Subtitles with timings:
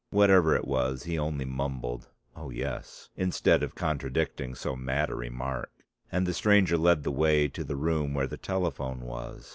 [0.09, 5.71] Whatever it was he only mumbled, "O yes," instead of contradicting so mad a remark.
[6.11, 9.49] And the stranger led the way to the room where the telephone was.